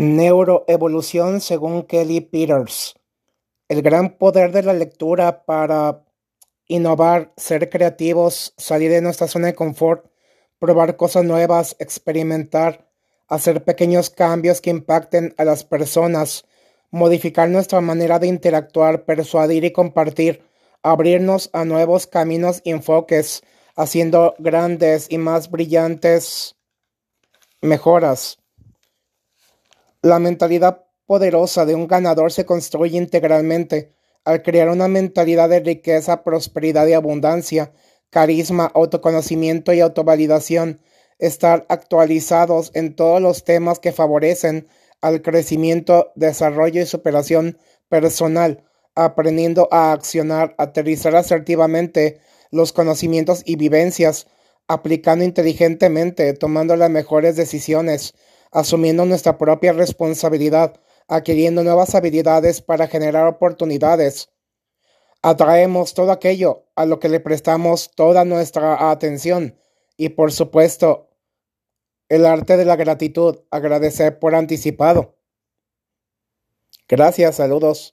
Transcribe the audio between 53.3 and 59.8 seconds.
y vivencias, aplicando inteligentemente, tomando las mejores decisiones, asumiendo nuestra propia